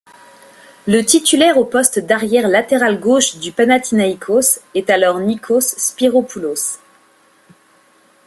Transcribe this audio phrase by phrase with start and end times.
[0.87, 6.79] Le titulaire au poste d'arrière latéral gauche du Panathinaïkos est alors Níkos Spyrópoulos.